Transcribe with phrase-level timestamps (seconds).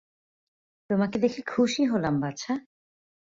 [0.89, 2.53] তোমাকে দেখে খুশি হলাম, বাছা।